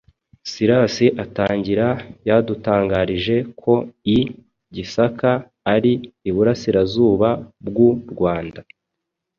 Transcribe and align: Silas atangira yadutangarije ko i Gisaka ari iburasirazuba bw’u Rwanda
Silas 0.51 0.95
atangira 1.23 1.87
yadutangarije 2.27 3.35
ko 3.61 3.73
i 4.17 4.19
Gisaka 4.75 5.31
ari 5.73 5.93
iburasirazuba 6.29 7.29
bw’u 7.67 7.91
Rwanda 8.11 8.61